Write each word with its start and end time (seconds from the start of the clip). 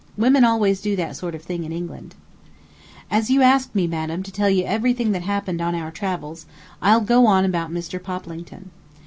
Women 0.17 0.43
always 0.43 0.81
do 0.81 0.95
that 0.95 1.15
sort 1.15 1.35
of 1.35 1.43
thing 1.43 1.63
in 1.63 1.71
England." 1.71 2.15
As 3.11 3.29
you 3.29 3.43
asked 3.43 3.75
me, 3.75 3.85
madam, 3.85 4.23
to 4.23 4.31
tell 4.31 4.49
you 4.49 4.63
everything 4.63 5.11
that 5.11 5.21
happened 5.21 5.61
on 5.61 5.75
our 5.75 5.91
travels, 5.91 6.47
I'll 6.81 7.01
go 7.01 7.27
on 7.27 7.45
about 7.45 7.69
Mr. 7.71 8.01
Poplington. 8.01 8.71